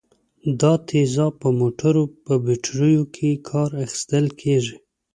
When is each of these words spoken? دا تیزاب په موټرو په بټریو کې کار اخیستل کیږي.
دا 0.61 0.73
تیزاب 0.87 1.33
په 1.41 1.49
موټرو 1.59 2.03
په 2.25 2.33
بټریو 2.45 3.03
کې 3.15 3.29
کار 3.49 3.69
اخیستل 3.85 4.25
کیږي. 4.41 4.77